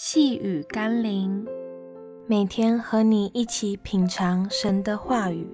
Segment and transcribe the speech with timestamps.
[0.00, 1.44] 细雨甘霖，
[2.28, 5.44] 每天和你一起品尝神的话语，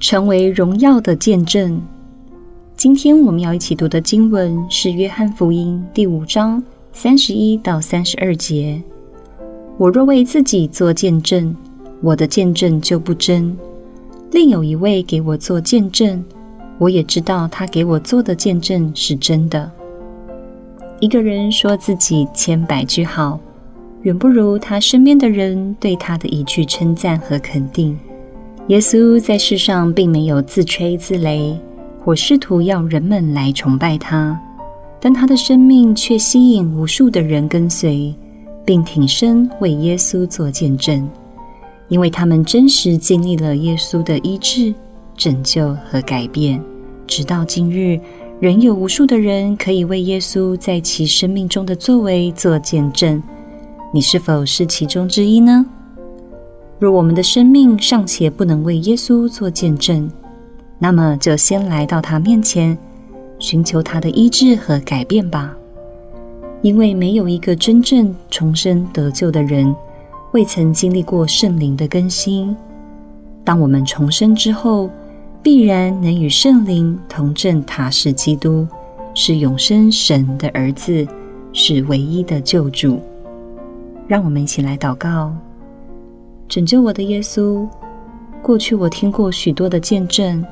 [0.00, 1.80] 成为荣耀的见证。
[2.76, 6.60] 今天我们要一起读的经文是《约翰福音》第五章
[6.92, 8.82] 三十一到三十二节。
[9.78, 11.54] 我若为自己做见证，
[12.02, 13.56] 我的见证就不真；
[14.32, 16.24] 另有一位给我做见证，
[16.78, 19.70] 我也知道他给我做的见证是真的。
[21.00, 23.40] 一个人说自己千百句好，
[24.02, 27.98] 远不如他身边的人对他的一句称赞和肯定。
[28.68, 31.56] 耶稣在世上并没有自吹自擂，
[32.04, 34.38] 或试图要人们来崇拜他，
[35.00, 38.14] 但他的生命却吸引无数的人跟随，
[38.66, 41.08] 并挺身为耶稣做见证，
[41.88, 44.74] 因为他们真实经历了耶稣的医治、
[45.16, 46.62] 拯救和改变，
[47.06, 47.98] 直到今日。
[48.40, 53.22] 仍有无数的人可以为耶稣在其生命中的作为做见证，
[53.92, 55.66] 你是否是其中之一呢？
[56.78, 60.10] 若我们的生命尚且不能为耶稣做见证，
[60.78, 62.76] 那么就先来到他面前，
[63.38, 65.54] 寻求他的医治和改变吧。
[66.62, 69.76] 因为没有一个真正重生得救的人，
[70.32, 72.56] 未曾经历过圣灵的更新。
[73.44, 74.88] 当我们重生之后，
[75.42, 78.66] 必然能与圣灵同证，他是基督，
[79.14, 81.06] 是永生神的儿子，
[81.52, 83.00] 是唯一的救主。
[84.06, 85.34] 让我们一起来祷告：
[86.46, 87.66] 拯救我的耶稣，
[88.42, 90.44] 过去我听过许多的见证，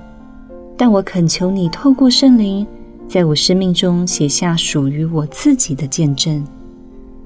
[0.76, 2.66] 但我恳求你透过圣灵，
[3.06, 6.42] 在我生命中写下属于我自己的见证，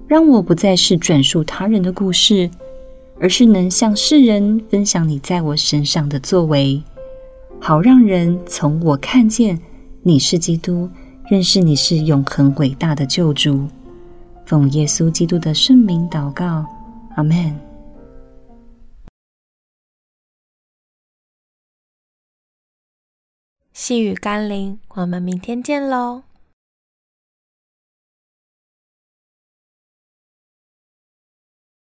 [0.08, 2.50] 让我不再是转述他人的故事，
[3.20, 6.82] 而是能向世人分享你在我身上的作为。
[7.64, 9.56] 好让人从我看见
[10.02, 10.90] 你是基督，
[11.30, 13.68] 认识你是永恒伟大的救主。
[14.44, 16.66] 奉耶稣基督的圣名祷告，
[17.14, 17.56] 阿门。
[23.72, 26.24] 细雨甘霖，我们明天见喽。